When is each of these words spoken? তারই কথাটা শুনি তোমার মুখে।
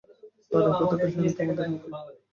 তারই 0.51 0.71
কথাটা 0.79 1.05
শুনি 1.13 1.29
তোমার 1.37 1.67
মুখে। 1.71 1.87